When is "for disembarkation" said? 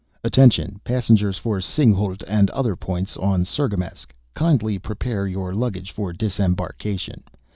5.91-7.21